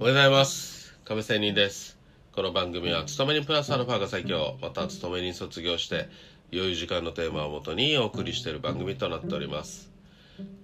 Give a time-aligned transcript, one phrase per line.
[0.00, 0.94] おはようございます。
[1.04, 1.98] 亀仙人です。
[2.30, 6.08] この番組は勤め人プラスアルファが最強また勤め人卒業して
[6.52, 9.90] 余裕時間のテーマをもとにお送りしている番組となっております。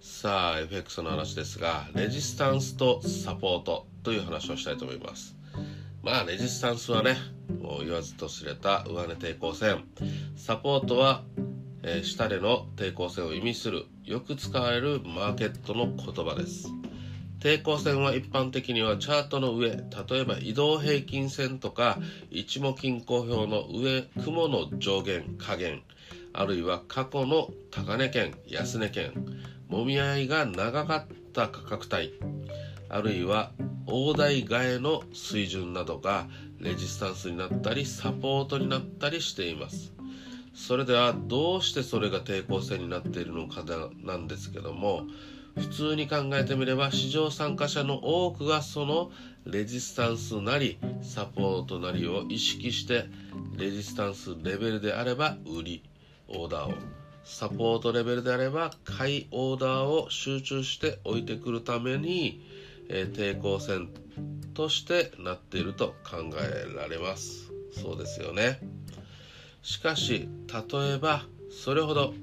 [0.01, 5.35] さあ FX の話ですがレジスタンスとサポートという話をしたいと思います。
[6.05, 7.17] まあレジスタンスはね
[7.61, 9.83] もう言わずと知れた上値抵抗線。
[10.37, 11.25] サポートは、
[11.83, 16.69] えー、下での抵抗線を意味するよく使われるマーケットの言葉です。
[17.45, 19.77] 抵抗線は一般的にはチャートの上例
[20.13, 21.99] えば移動平均線とか
[22.31, 25.83] 一目均衡表の上雲の上限下限
[26.33, 29.13] あるいは過去の高値圏安値圏
[29.69, 32.15] もみ合いが長かった価格帯
[32.89, 33.51] あるいは
[33.87, 36.27] 大台替えの水準などが
[36.61, 39.93] レジスタンスになったりサポートになったりしています。
[40.55, 43.65] それではどうしてそれが抵抗線になっているのか
[44.03, 45.03] なんですけども
[45.57, 49.11] 普通に考えてみれば市場参加者の多くがその
[49.45, 53.05] レジスタンスなりサポートなりを意識して
[53.57, 55.83] レジスタンスレベルであれば売り
[56.29, 56.75] オーダーを
[57.25, 62.41] サポートレベルであれば買いオーダーを集中して置いてくるために
[62.89, 63.89] えー、抵抗線
[64.55, 67.51] としてなっていると考えられます。
[67.73, 68.61] そうですよね。
[69.63, 72.15] しかし例えばそれほど、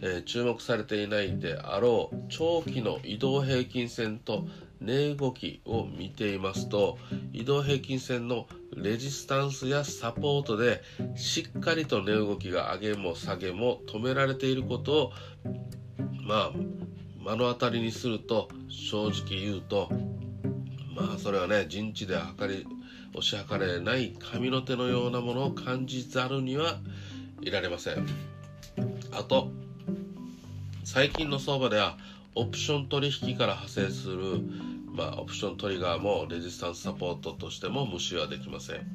[0.00, 4.46] えー、注目されていないであろう長期の移動平均線と
[4.80, 6.98] 値動きを見ていますと
[7.32, 8.46] 移動平均線の
[8.76, 10.82] レジスタンスやサポートで
[11.16, 15.12] しっかりと値動きが上げも下げも止められていることを
[16.22, 16.52] まあ
[17.18, 19.90] 目の当たりにすると正直言うと
[20.94, 22.66] まあそれはね陣地で測り
[23.14, 26.78] 押し量れない神の手のようなものを感じざるには
[27.40, 28.06] いられません。
[29.12, 29.50] あと
[30.90, 31.98] 最近の相場では
[32.34, 34.40] オプション取引から派生する、
[34.90, 38.86] まあ、オプショントリガーもレジスタンスサポートとしても無視はできません。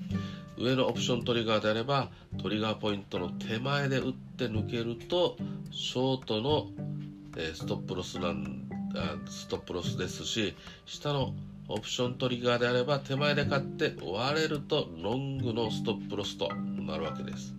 [0.58, 2.10] 上のオプショントリガーであれば
[2.42, 5.38] トリガーポイントの手前で打って抜けると
[5.70, 6.66] ショートの
[7.38, 8.68] えストップロスなん
[9.30, 10.56] ストップロスですし
[10.88, 11.36] 下の
[11.68, 17.54] オプショントリガーであれば手前で買って割れるとロングのストップロスとなるわけです。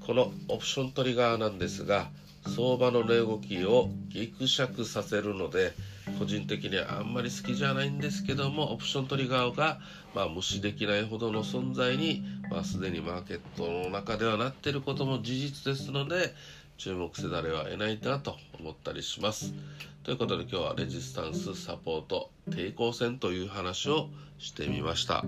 [0.00, 2.08] このオプショントリガーなんですが
[2.46, 5.72] 相場の値動きをギクシャクさせるので
[6.18, 9.80] 個人的にはあんまり好きじゃないんですけどもオプショントリガーが、
[10.14, 16.34] まあ、無視できないほどの存在に、まあ、すでにマーケットの中ではなっていることも事実ですので
[16.76, 19.54] 注目せざるを得ないなと思ったりします。
[20.02, 25.24] ということで今日はレジスタンスサポート抵抗線という話をしてみました。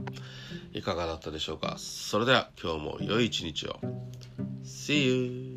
[0.75, 1.77] いかがだったでしょうか？
[1.78, 3.78] それでは今日も良い一日を。
[4.65, 5.56] See you!